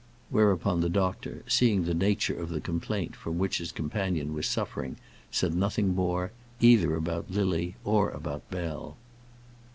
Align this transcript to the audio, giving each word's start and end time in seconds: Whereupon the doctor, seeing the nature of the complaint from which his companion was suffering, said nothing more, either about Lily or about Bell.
Whereupon 0.31 0.79
the 0.81 0.89
doctor, 0.89 1.43
seeing 1.47 1.83
the 1.83 1.93
nature 1.93 2.33
of 2.33 2.49
the 2.49 2.59
complaint 2.59 3.15
from 3.15 3.37
which 3.37 3.59
his 3.59 3.71
companion 3.71 4.33
was 4.33 4.47
suffering, 4.47 4.97
said 5.29 5.53
nothing 5.53 5.93
more, 5.93 6.31
either 6.59 6.95
about 6.95 7.29
Lily 7.29 7.75
or 7.83 8.09
about 8.09 8.49
Bell. 8.49 8.97